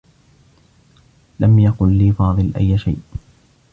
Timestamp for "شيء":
2.77-2.99